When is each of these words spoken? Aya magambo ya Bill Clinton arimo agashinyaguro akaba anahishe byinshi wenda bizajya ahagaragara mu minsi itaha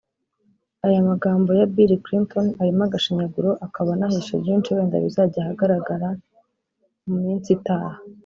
Aya 0.87 0.99
magambo 1.09 1.49
ya 1.59 1.65
Bill 1.73 1.91
Clinton 2.05 2.45
arimo 2.61 2.81
agashinyaguro 2.85 3.49
akaba 3.65 3.89
anahishe 3.93 4.33
byinshi 4.41 4.75
wenda 4.75 5.03
bizajya 5.03 5.39
ahagaragara 5.43 6.09
mu 7.07 7.15
minsi 7.25 7.49
itaha 7.57 7.95